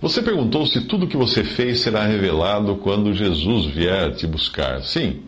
[0.00, 4.80] Você perguntou se tudo o que você fez será revelado quando Jesus vier te buscar.
[4.82, 5.22] Sim,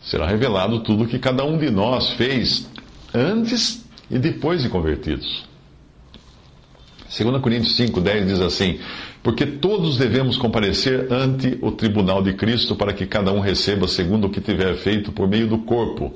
[0.00, 2.70] será revelado tudo o que cada um de nós fez
[3.12, 5.44] antes e depois de convertidos.
[7.18, 8.78] 2 Coríntios 5,10 diz assim:
[9.24, 14.28] Porque todos devemos comparecer ante o tribunal de Cristo para que cada um receba segundo
[14.28, 16.14] o que tiver feito por meio do corpo,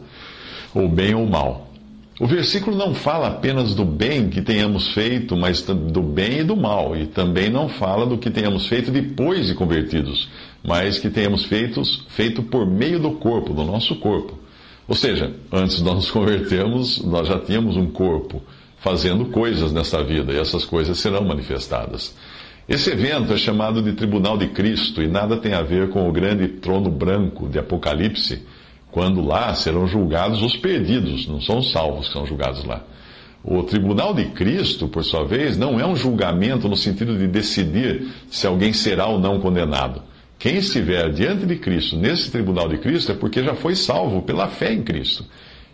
[0.72, 1.73] ou bem ou mal.
[2.18, 6.56] O versículo não fala apenas do bem que tenhamos feito, mas do bem e do
[6.56, 6.96] mal.
[6.96, 10.28] E também não fala do que tenhamos feito depois de convertidos,
[10.62, 14.38] mas que tenhamos feito, feito por meio do corpo, do nosso corpo.
[14.86, 18.40] Ou seja, antes de nós nos convertermos, nós já tínhamos um corpo
[18.78, 22.14] fazendo coisas nessa vida, e essas coisas serão manifestadas.
[22.68, 26.12] Esse evento é chamado de Tribunal de Cristo e nada tem a ver com o
[26.12, 28.42] grande trono branco de Apocalipse
[28.94, 32.80] quando lá serão julgados os perdidos, não são os salvos que são julgados lá.
[33.42, 38.06] O tribunal de Cristo, por sua vez, não é um julgamento no sentido de decidir
[38.30, 40.00] se alguém será ou não condenado.
[40.38, 44.46] Quem estiver diante de Cristo, nesse tribunal de Cristo, é porque já foi salvo pela
[44.46, 45.24] fé em Cristo.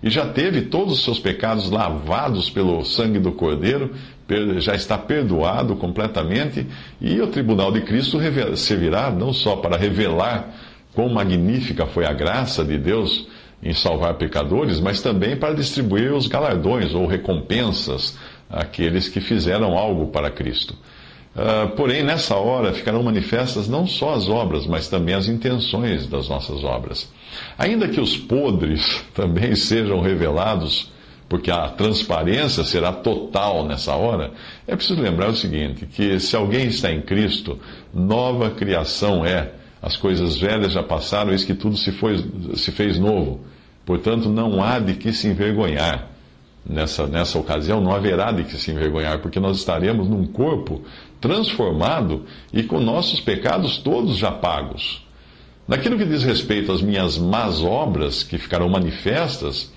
[0.02, 3.94] E já teve todos os seus pecados lavados pelo sangue do Cordeiro,
[4.60, 6.66] já está perdoado completamente,
[6.98, 8.18] e o tribunal de Cristo
[8.56, 10.54] servirá não só para revelar
[10.94, 13.27] quão magnífica foi a graça de Deus
[13.62, 18.16] em salvar pecadores, mas também para distribuir os galardões ou recompensas
[18.48, 20.74] àqueles que fizeram algo para Cristo.
[21.34, 26.28] Uh, porém, nessa hora ficarão manifestas não só as obras, mas também as intenções das
[26.28, 27.08] nossas obras.
[27.56, 30.91] Ainda que os podres também sejam revelados,
[31.28, 34.32] porque a transparência será total nessa hora,
[34.66, 37.60] é preciso lembrar o seguinte: que se alguém está em Cristo,
[37.94, 42.16] nova criação é as coisas velhas já passaram, eis que tudo se, foi,
[42.54, 43.41] se fez novo.
[43.84, 46.08] Portanto, não há de que se envergonhar.
[46.64, 50.82] Nessa, nessa ocasião, não haverá de que se envergonhar, porque nós estaremos num corpo
[51.18, 55.02] transformado e com nossos pecados todos já pagos.
[55.66, 59.72] Naquilo que diz respeito às minhas más obras, que ficarão manifestas,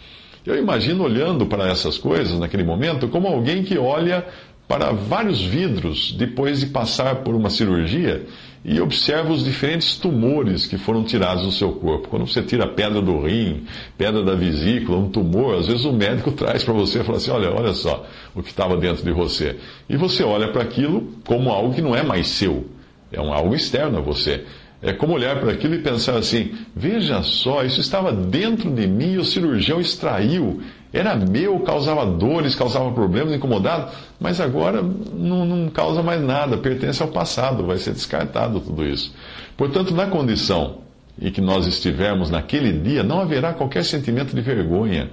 [0.45, 4.25] eu imagino olhando para essas coisas naquele momento como alguém que olha
[4.67, 8.25] para vários vidros depois de passar por uma cirurgia
[8.65, 12.07] e observa os diferentes tumores que foram tirados do seu corpo.
[12.07, 13.65] Quando você tira pedra do rim,
[13.97, 17.31] pedra da vesícula, um tumor, às vezes o médico traz para você e fala assim:
[17.31, 19.57] olha, olha só o que estava dentro de você.
[19.89, 22.65] E você olha para aquilo como algo que não é mais seu,
[23.11, 24.45] é um algo externo a você.
[24.83, 29.13] É como olhar para aquilo e pensar assim: veja só, isso estava dentro de mim
[29.13, 30.61] e o cirurgião extraiu.
[30.91, 37.01] Era meu, causava dores, causava problemas, incomodado, mas agora não, não causa mais nada, pertence
[37.01, 39.11] ao passado, vai ser descartado tudo isso.
[39.57, 40.79] Portanto, na condição
[41.19, 45.09] em que nós estivermos naquele dia, não haverá qualquer sentimento de vergonha,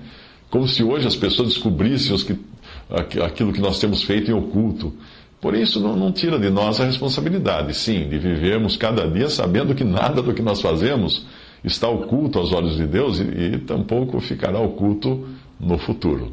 [0.51, 4.93] como se hoje as pessoas descobrissem que, aquilo que nós temos feito em oculto.
[5.41, 9.75] Porém, isso não, não, tira de nós a responsabilidade, sim, de vivermos cada dia sabendo
[9.75, 11.27] que nada do que nós fazemos
[11.65, 15.27] está oculto aos olhos de Deus e, e tampouco ficará oculto
[15.59, 16.33] no futuro.